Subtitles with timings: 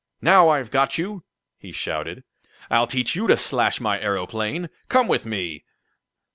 [0.23, 1.23] "Now I've got you!"
[1.59, 2.23] he shouted.
[2.71, 4.71] "I'll teach you to slash my aeroplane!
[4.89, 5.63] Come with me!"